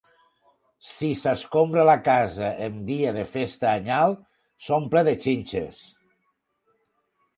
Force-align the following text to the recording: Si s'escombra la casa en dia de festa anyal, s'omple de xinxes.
Si 0.91 1.09
s'escombra 1.23 1.83
la 1.89 1.95
casa 2.07 2.49
en 2.69 2.79
dia 2.89 3.11
de 3.17 3.27
festa 3.35 3.69
anyal, 3.75 4.17
s'omple 4.69 5.05
de 5.11 5.15
xinxes. 5.27 5.85